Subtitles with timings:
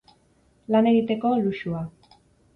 [0.75, 1.85] Lan egiteko, luxua.